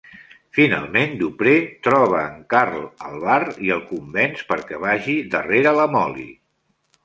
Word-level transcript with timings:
"Finalment 0.57 1.11
Dupree 1.19 1.59
troba 1.89 2.23
en 2.31 2.41
Carl 2.55 2.81
al 3.09 3.21
bar 3.27 3.39
i 3.69 3.71
el 3.77 3.85
convenç 3.93 4.45
perquè 4.55 4.83
vagi 4.89 5.19
darrere 5.39 5.79
la 5.81 5.89
Molly." 5.97 6.31